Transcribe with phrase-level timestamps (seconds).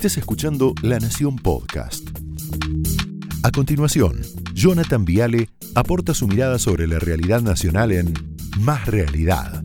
[0.00, 2.08] Estés escuchando La Nación Podcast.
[3.42, 4.22] A continuación,
[4.54, 8.14] Jonathan Viale aporta su mirada sobre la realidad nacional en
[8.60, 9.62] Más Realidad.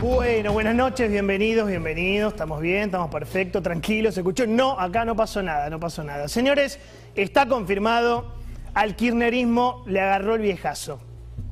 [0.00, 2.32] Bueno, buenas noches, bienvenidos, bienvenidos.
[2.32, 4.14] Estamos bien, estamos perfectos, tranquilos.
[4.14, 4.48] ¿Se escuchó?
[4.48, 6.26] No, acá no pasó nada, no pasó nada.
[6.26, 6.80] Señores,
[7.14, 8.42] está confirmado,
[8.74, 11.00] al kirchnerismo le agarró el viejazo.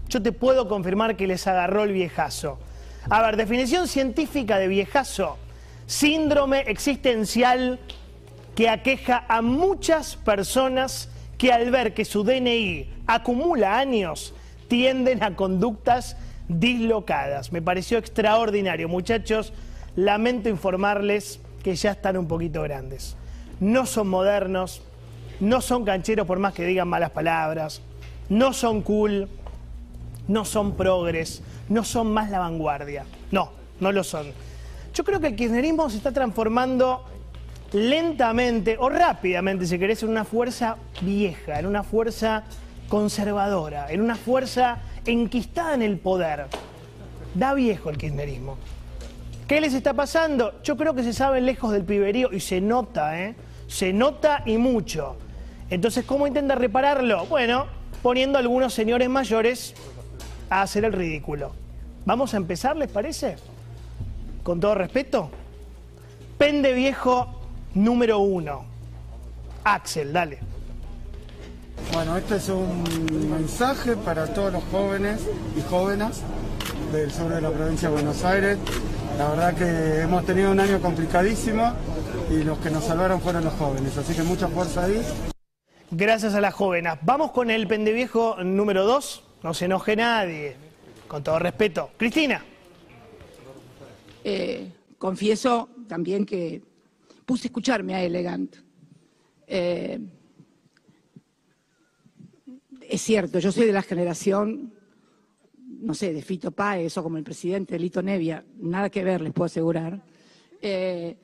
[0.09, 2.59] Yo te puedo confirmar que les agarró el viejazo.
[3.09, 5.39] A ver, definición científica de viejazo.
[5.87, 7.81] Síndrome existencial
[8.55, 11.09] que aqueja a muchas personas
[11.39, 14.35] que al ver que su DNI acumula años,
[14.69, 16.17] tienden a conductas
[16.49, 17.53] dislocadas.
[17.53, 18.89] Me pareció extraordinario.
[18.89, 19.53] Muchachos,
[19.97, 23.17] lamento informarles que ya están un poquito grandes.
[23.59, 24.83] No son modernos,
[25.43, 27.83] no son cancheros por más que digan malas palabras,
[28.29, 29.29] no son cool,
[30.29, 33.05] no son progres, no son más la vanguardia.
[33.33, 34.29] No, no lo son.
[34.95, 37.05] Yo creo que el kirchnerismo se está transformando
[37.73, 42.45] lentamente o rápidamente, si querés, en una fuerza vieja, en una fuerza
[42.89, 46.47] conservadora, en una fuerza enquistada en el poder.
[47.35, 48.59] Da viejo el kirchnerismo.
[49.49, 50.63] ¿Qué les está pasando?
[50.63, 53.35] Yo creo que se saben lejos del piberío y se nota, ¿eh?
[53.67, 55.17] Se nota y mucho.
[55.73, 57.25] Entonces, ¿cómo intenta repararlo?
[57.25, 57.65] Bueno,
[58.03, 59.73] poniendo a algunos señores mayores
[60.51, 61.53] a hacer el ridículo.
[62.05, 63.37] Vamos a empezar, ¿les parece?
[64.43, 65.31] Con todo respeto.
[66.37, 67.27] Pende viejo
[67.73, 68.67] número uno.
[69.65, 70.41] Axel, dale.
[71.95, 75.23] Bueno, este es un mensaje para todos los jóvenes
[75.57, 76.21] y jóvenes
[76.93, 78.59] del sur de la provincia de Buenos Aires.
[79.17, 81.73] La verdad que hemos tenido un año complicadísimo
[82.31, 85.03] y los que nos salvaron fueron los jóvenes, así que mucha fuerza ahí.
[85.95, 86.95] Gracias a las jóvenes.
[87.03, 89.25] Vamos con el pendeviejo número dos.
[89.43, 90.57] No se enoje nadie.
[91.07, 91.91] Con todo respeto.
[91.99, 92.43] Cristina.
[94.25, 96.63] Eh, confieso también que
[97.27, 98.57] puse a escucharme a Elegant.
[99.47, 100.01] Eh,
[102.89, 104.73] es cierto, yo soy de la generación,
[105.79, 109.35] no sé, de Fito Páez o como el presidente Lito Nevia, nada que ver, les
[109.35, 110.01] puedo asegurar.
[110.63, 111.19] Eh,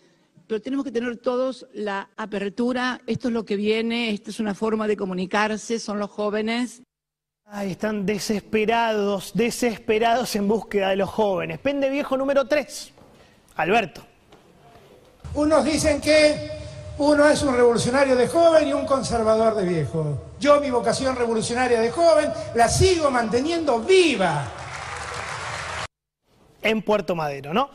[0.48, 4.54] pero tenemos que tener todos la apertura, esto es lo que viene, esta es una
[4.54, 6.82] forma de comunicarse, son los jóvenes.
[7.44, 11.58] Ay, están desesperados, desesperados en búsqueda de los jóvenes.
[11.58, 12.92] Pende viejo número 3.
[13.56, 14.02] Alberto.
[15.34, 16.50] Unos dicen que
[16.96, 20.18] uno es un revolucionario de joven y un conservador de viejo.
[20.40, 24.46] Yo mi vocación revolucionaria de joven la sigo manteniendo viva.
[26.62, 27.68] En Puerto Madero, ¿no?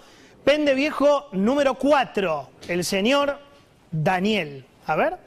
[0.44, 2.50] Pende viejo número 4.
[2.68, 3.40] El señor
[3.91, 4.66] Daniel.
[4.88, 5.18] A ver.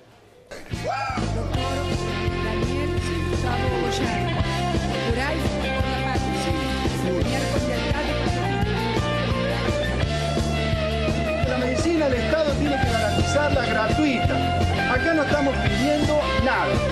[11.48, 14.94] La medicina el Estado tiene que garantizarla gratuita.
[14.94, 16.85] Acá no estamos pidiendo nada.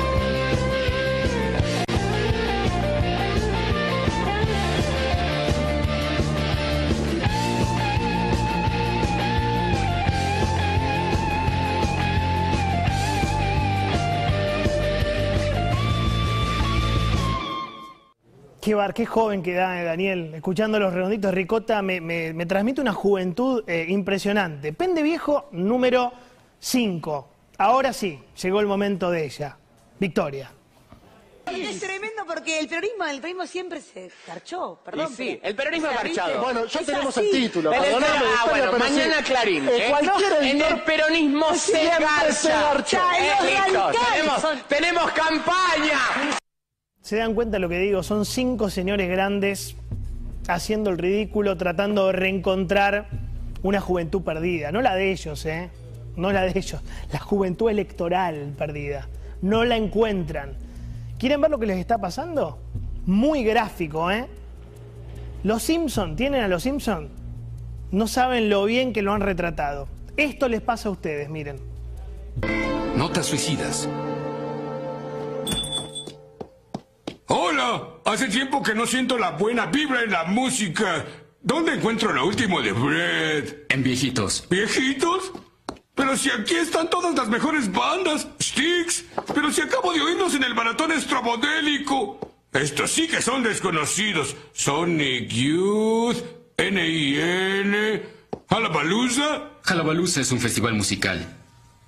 [18.75, 20.33] Qué bar, qué joven que da Daniel.
[20.35, 24.73] Escuchando los redonditos de Ricota me, me- me transmite una juventud eh, impresionante.
[24.73, 26.13] Pende viejo número
[26.59, 27.29] 5.
[27.59, 29.57] Ahora sí, llegó el momento de ella.
[30.01, 30.51] Victoria.
[31.47, 35.13] Es tremendo porque el peronismo, el peronismo siempre se garchó, perdón.
[35.13, 36.29] Y sí, pero- el peronismo o sea, garchado.
[36.31, 36.43] ¿viste?
[36.45, 37.27] Bueno, ya Es tenemos así.
[37.27, 38.79] el título, El- el- perdóname, ah, bueno, sí.
[38.81, 39.69] mañana Clarín.
[39.69, 39.95] Eh, ¿eh?
[40.51, 42.83] en el peronismo se garcha.
[42.85, 46.41] se Eh, listo, tenemos, tenemos campaña.
[47.05, 48.03] ¿Se dan cuenta de lo que digo?
[48.03, 49.77] Son cinco señores grandes
[50.49, 53.09] haciendo el ridículo, tratando de reencontrar
[53.63, 54.73] una juventud perdida.
[54.73, 55.69] No la de ellos, ¿eh?
[56.17, 56.81] No la de ellos.
[57.13, 59.07] La juventud electoral perdida.
[59.43, 60.55] No la encuentran.
[61.19, 62.59] ¿Quieren ver lo que les está pasando?
[63.05, 64.27] Muy gráfico, ¿eh?
[65.43, 67.11] Los Simpson, ¿tienen a los Simpson?
[67.91, 69.89] No saben lo bien que lo han retratado.
[70.17, 71.59] Esto les pasa a ustedes, miren.
[72.97, 73.91] Notas suicidas.
[78.15, 81.05] Hace tiempo que no siento la buena vibra en la música.
[81.43, 83.55] ¿Dónde encuentro lo último de Fred?
[83.69, 84.47] En viejitos.
[84.49, 85.33] ¿Viejitos?
[85.97, 90.45] Pero si aquí están todas las mejores bandas, Sticks, pero si acabo de oírlos en
[90.45, 92.21] el maratón estrobodélico.
[92.53, 94.37] Estos sí que son desconocidos.
[94.53, 96.19] Sonic Youth,
[96.57, 98.03] N.I.N.,
[98.49, 99.51] Halabaluza.
[99.63, 101.37] Jalabaluza es un festival musical.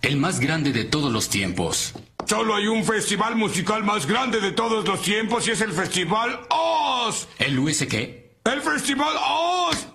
[0.03, 1.95] El más grande de todos los tiempos.
[2.27, 6.41] Solo hay un festival musical más grande de todos los tiempos y es el Festival
[6.51, 7.29] Oz.
[7.39, 8.41] ¿El US qué?
[8.45, 9.87] El Festival Oz.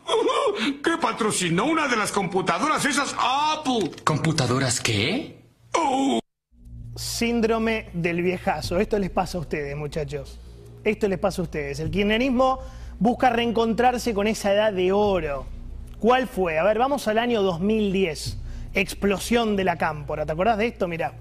[0.82, 3.92] Que patrocinó una de las computadoras esas Apple.
[4.06, 5.44] ¿Computadoras qué?
[5.74, 6.22] Oh.
[6.96, 8.80] Síndrome del viejazo.
[8.80, 10.40] Esto les pasa a ustedes, muchachos.
[10.86, 11.82] Esto les pasa a ustedes.
[11.82, 12.60] El kirchnerismo
[12.98, 15.48] busca reencontrarse con esa edad de oro.
[16.00, 16.60] ¿Cuál fue?
[16.60, 18.38] A ver, vamos al año 2010.
[18.74, 20.26] Explosión de la cámpora.
[20.26, 20.88] ¿Te acordás de esto?
[20.88, 21.14] Mirá.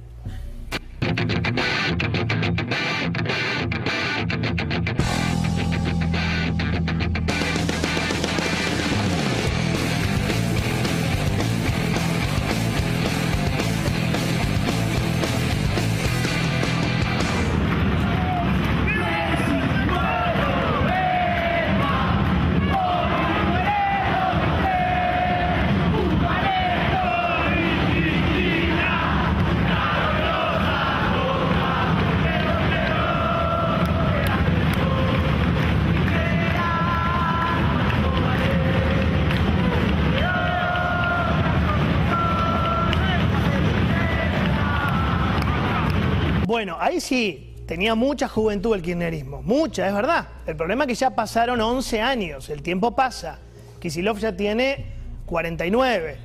[46.50, 50.26] Bueno, ahí sí, tenía mucha juventud el kirchnerismo, mucha, es verdad.
[50.48, 53.38] El problema es que ya pasaron 11 años, el tiempo pasa.
[53.78, 54.86] Kisilov ya tiene
[55.26, 56.18] 49,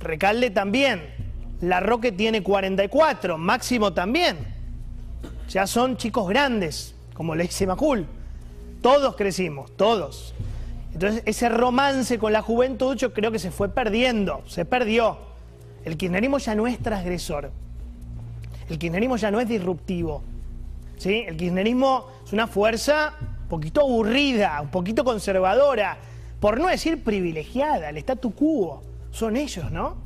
[0.00, 1.14] Recalde también,
[1.60, 4.38] Larroque tiene 44, Máximo también.
[5.48, 8.08] Ya son chicos grandes, como le Macul.
[8.82, 10.34] Todos crecimos, todos.
[10.92, 15.16] Entonces, ese romance con la juventud yo creo que se fue perdiendo, se perdió.
[15.84, 17.52] El kirchnerismo ya no es transgresor.
[18.70, 20.22] El kirchnerismo ya no es disruptivo.
[20.96, 21.24] ¿sí?
[21.26, 25.98] El kirchnerismo es una fuerza un poquito aburrida, un poquito conservadora,
[26.38, 28.82] por no decir privilegiada, el statu quo.
[29.10, 29.96] Son ellos, ¿no?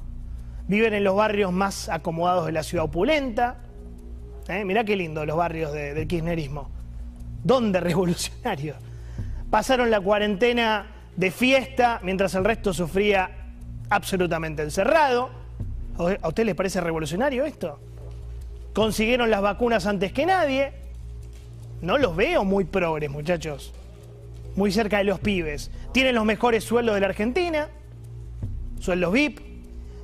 [0.66, 3.58] Viven en los barrios más acomodados de la ciudad opulenta.
[4.48, 4.64] ¿eh?
[4.64, 6.70] Mirá qué lindo los barrios de- del kirchnerismo.
[7.42, 8.76] ¿Dónde revolucionarios?
[9.50, 13.30] Pasaron la cuarentena de fiesta mientras el resto sufría
[13.90, 15.28] absolutamente encerrado.
[16.22, 17.78] ¿A usted les parece revolucionario esto?
[18.74, 20.72] Consiguieron las vacunas antes que nadie.
[21.80, 23.72] No los veo muy progres, muchachos.
[24.56, 25.70] Muy cerca de los pibes.
[25.92, 27.68] Tienen los mejores sueldos de la Argentina,
[28.78, 29.40] sueldos VIP.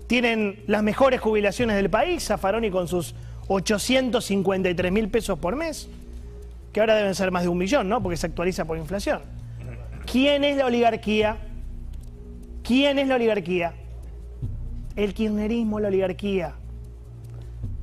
[0.06, 3.14] Tienen las mejores jubilaciones del país, Zaffaroni con sus
[3.48, 5.88] 853 mil pesos por mes,
[6.72, 8.02] que ahora deben ser más de un millón, ¿no?
[8.02, 9.20] Porque se actualiza por inflación.
[10.10, 11.36] ¿Quién es la oligarquía?
[12.64, 13.74] ¿Quién es la oligarquía?
[14.96, 16.54] El kirchnerismo, la oligarquía.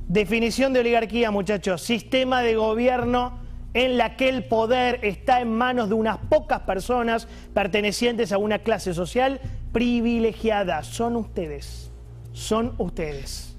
[0.08, 1.82] Definición de oligarquía, muchachos.
[1.82, 3.40] Sistema de gobierno
[3.74, 8.60] en la que el poder está en manos de unas pocas personas pertenecientes a una
[8.60, 9.38] clase social
[9.70, 10.82] privilegiada.
[10.82, 11.90] Son ustedes.
[12.32, 13.54] Son ustedes.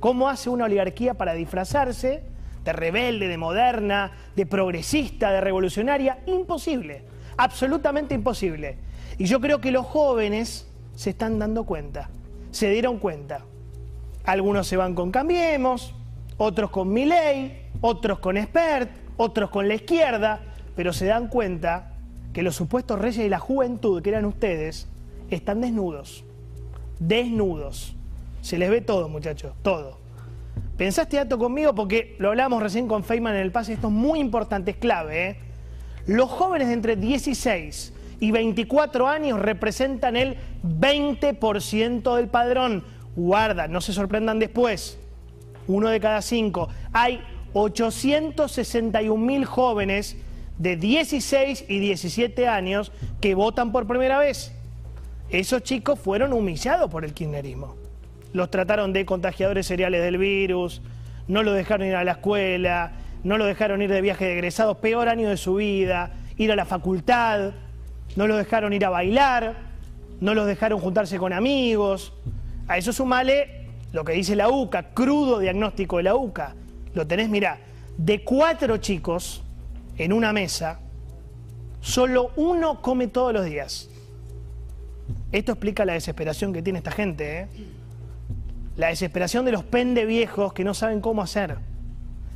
[0.00, 2.24] ¿Cómo hace una oligarquía para disfrazarse
[2.64, 6.18] de rebelde, de moderna, de progresista, de revolucionaria?
[6.26, 7.04] Imposible.
[7.36, 8.78] Absolutamente imposible.
[9.16, 12.10] Y yo creo que los jóvenes se están dando cuenta.
[12.50, 13.44] Se dieron cuenta.
[14.24, 15.94] Algunos se van con Cambiemos,
[16.36, 20.40] otros con Milei, otros con Expert, otros con la izquierda,
[20.74, 21.92] pero se dan cuenta
[22.32, 24.88] que los supuestos reyes de la juventud, que eran ustedes,
[25.30, 26.24] están desnudos.
[26.98, 27.94] Desnudos.
[28.40, 29.98] Se les ve todo, muchachos, todo.
[30.76, 34.18] Pensaste dato conmigo porque lo hablamos recién con Feynman en el pase, esto es muy
[34.18, 35.28] importante, es clave.
[35.28, 35.36] ¿eh?
[36.06, 42.84] Los jóvenes de entre 16 y 24 años representan el 20% del padrón.
[43.16, 44.98] Guarda, no se sorprendan después.
[45.66, 46.68] Uno de cada cinco.
[46.92, 47.20] Hay
[47.52, 50.16] 861 mil jóvenes
[50.58, 54.52] de 16 y 17 años que votan por primera vez.
[55.30, 57.76] Esos chicos fueron humillados por el kirchnerismo.
[58.32, 60.82] Los trataron de contagiadores seriales del virus,
[61.28, 62.92] no los dejaron ir a la escuela,
[63.22, 66.56] no los dejaron ir de viaje de egresados, peor año de su vida, ir a
[66.56, 67.52] la facultad,
[68.16, 69.56] no los dejaron ir a bailar,
[70.20, 72.12] no los dejaron juntarse con amigos.
[72.66, 76.54] A eso sumale lo que dice la UCA, crudo diagnóstico de la UCA.
[76.94, 77.58] Lo tenés, mirá,
[77.96, 79.42] de cuatro chicos
[79.96, 80.80] en una mesa,
[81.80, 83.88] solo uno come todos los días.
[85.32, 87.48] Esto explica la desesperación que tiene esta gente, ¿eh?
[88.76, 91.58] La desesperación de los pende viejos que no saben cómo hacer.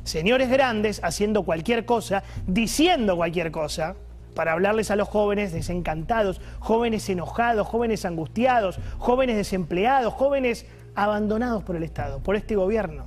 [0.03, 3.95] Señores grandes haciendo cualquier cosa, diciendo cualquier cosa,
[4.35, 11.75] para hablarles a los jóvenes desencantados, jóvenes enojados, jóvenes angustiados, jóvenes desempleados, jóvenes abandonados por
[11.75, 13.05] el Estado, por este gobierno.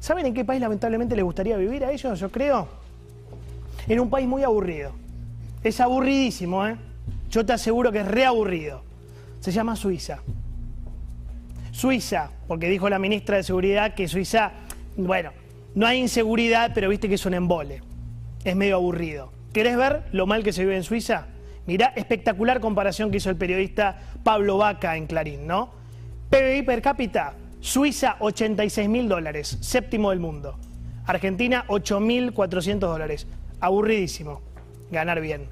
[0.00, 2.18] ¿Saben en qué país lamentablemente les gustaría vivir a ellos?
[2.20, 2.68] Yo creo.
[3.88, 4.92] En un país muy aburrido.
[5.62, 6.76] Es aburridísimo, ¿eh?
[7.30, 8.82] Yo te aseguro que es reaburrido.
[9.40, 10.18] Se llama Suiza.
[11.72, 14.52] Suiza, porque dijo la ministra de Seguridad que Suiza,
[14.96, 15.30] bueno,
[15.74, 17.82] No hay inseguridad, pero viste que es un embole.
[18.44, 19.30] Es medio aburrido.
[19.58, 21.26] ¿Querés ver lo mal que se vive en Suiza?
[21.66, 25.72] Mirá, espectacular comparación que hizo el periodista Pablo Vaca en Clarín, ¿no?
[26.30, 30.60] PBI per cápita, Suiza 86 mil dólares, séptimo del mundo.
[31.06, 33.26] Argentina 8.400 dólares.
[33.58, 34.42] Aburridísimo.
[34.92, 35.48] Ganar bien.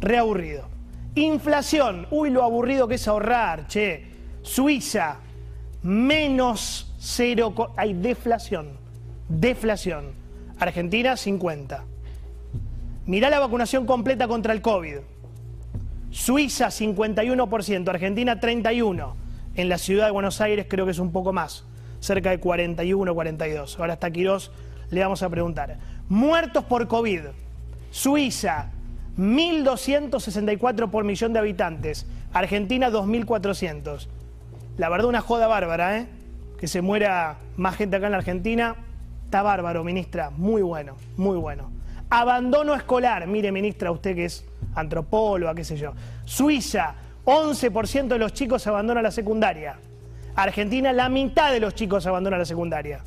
[0.00, 0.70] Reaburrido.
[1.14, 2.06] Inflación.
[2.10, 4.12] Uy, lo aburrido que es ahorrar, che.
[4.40, 5.18] Suiza,
[5.82, 7.52] menos cero.
[7.76, 8.78] Hay deflación.
[9.28, 10.12] Deflación.
[10.58, 11.84] Argentina, 50.
[13.06, 14.96] Mirá la vacunación completa contra el COVID.
[16.10, 17.88] Suiza, 51%.
[17.88, 19.12] Argentina, 31%.
[19.54, 21.64] En la ciudad de Buenos Aires creo que es un poco más.
[22.00, 23.78] Cerca de 41, 42.
[23.78, 24.50] Ahora está Quirós,
[24.90, 25.78] le vamos a preguntar.
[26.08, 27.20] Muertos por COVID.
[27.90, 28.70] Suiza,
[29.18, 32.06] 1.264 por millón de habitantes.
[32.32, 34.08] Argentina, 2.400.
[34.76, 36.08] La verdad, una joda bárbara, ¿eh?
[36.58, 38.76] Que se muera más gente acá en la Argentina.
[39.24, 40.30] Está bárbaro, ministra.
[40.30, 41.75] Muy bueno, muy bueno.
[42.10, 43.26] Abandono escolar.
[43.26, 44.44] Mire, ministra, usted que es
[44.74, 45.92] antropóloga, qué sé yo.
[46.24, 46.94] Suiza,
[47.24, 49.78] 11% de los chicos abandonan la secundaria.
[50.36, 53.00] Argentina, la mitad de los chicos abandonan la secundaria.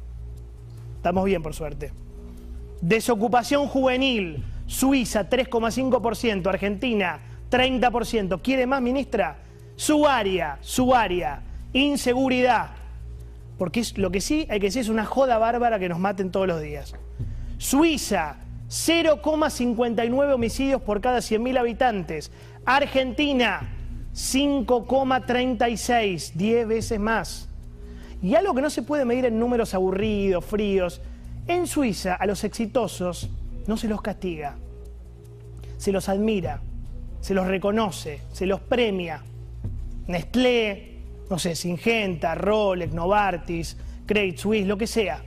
[0.97, 1.93] Estamos bien, por suerte.
[2.81, 4.43] Desocupación juvenil.
[4.65, 6.47] Suiza, 3,5%.
[6.47, 8.41] Argentina, 30%.
[8.41, 9.37] ¿Quiere más, ministra?
[9.75, 11.41] Su área, su área.
[11.71, 12.71] Inseguridad.
[13.57, 16.31] Porque es, lo que sí hay que decir es una joda bárbara que nos maten
[16.31, 16.95] todos los días.
[17.57, 18.37] Suiza,
[18.69, 22.31] 0,59 homicidios por cada 100.000 habitantes.
[22.65, 23.69] Argentina,
[24.13, 27.47] 5,36, 10 veces más.
[28.21, 31.01] Y algo que no se puede medir en números aburridos, fríos.
[31.47, 33.29] En Suiza, a los exitosos
[33.65, 34.55] no se los castiga,
[35.77, 36.61] se los admira,
[37.21, 39.23] se los reconoce, se los premia.
[40.07, 40.99] Nestlé,
[41.29, 45.23] no sé, Singenta, Rolex, Novartis, Credit Suisse, lo que sea.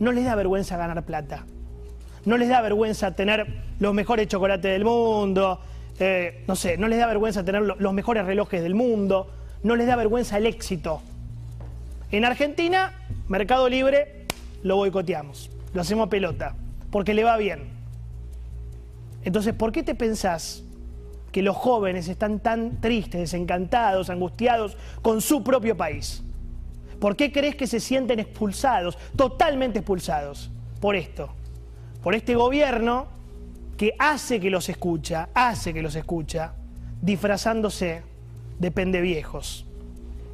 [0.00, 1.44] No les da vergüenza ganar plata.
[2.24, 3.46] No les da vergüenza tener
[3.78, 5.60] los mejores chocolates del mundo.
[5.98, 9.30] Eh, no sé, no les da vergüenza tener los mejores relojes del mundo.
[9.62, 11.02] No les da vergüenza el éxito.
[12.10, 12.92] En Argentina,
[13.28, 14.26] Mercado Libre,
[14.62, 15.50] lo boicoteamos.
[15.72, 16.54] Lo hacemos pelota.
[16.90, 17.70] Porque le va bien.
[19.22, 20.64] Entonces, ¿por qué te pensás
[21.30, 26.22] que los jóvenes están tan tristes, desencantados, angustiados con su propio país?
[26.98, 30.50] ¿Por qué crees que se sienten expulsados, totalmente expulsados?
[30.80, 31.30] Por esto,
[32.02, 33.08] por este gobierno
[33.76, 36.54] que hace que los escucha, hace que los escucha,
[37.00, 38.02] disfrazándose
[38.58, 39.66] de pendeviejos,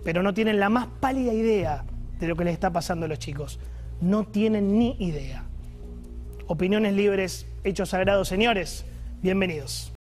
[0.05, 1.85] pero no tienen la más pálida idea
[2.19, 3.59] de lo que les está pasando a los chicos.
[4.01, 5.45] No tienen ni idea.
[6.47, 8.85] Opiniones libres, hechos sagrados, señores.
[9.23, 9.93] Bienvenidos.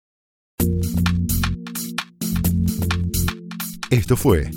[3.90, 4.50] Esto fue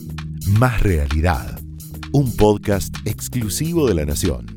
[0.59, 1.59] Más Realidad,
[2.11, 4.56] un podcast exclusivo de La Nación.